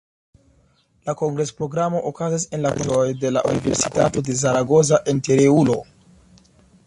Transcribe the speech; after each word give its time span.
La 1.09 1.13
kongres-programo 1.19 2.01
okazis 2.11 2.45
en 2.57 2.63
la 2.63 2.71
konstruaĵoj 2.79 3.13
de 3.25 3.31
la 3.37 3.45
Universitato 3.51 4.25
de 4.31 4.37
Zaragozo 4.41 5.01
en 5.13 5.21
Teruelo. 5.29 5.77